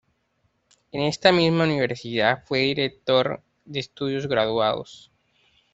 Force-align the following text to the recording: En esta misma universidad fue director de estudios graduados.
En 0.91 1.03
esta 1.03 1.31
misma 1.31 1.65
universidad 1.65 2.43
fue 2.47 2.57
director 2.61 3.43
de 3.65 3.81
estudios 3.81 4.25
graduados. 4.25 5.11